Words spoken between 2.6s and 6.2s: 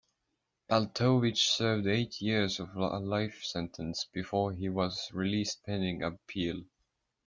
a life sentence before he was released pending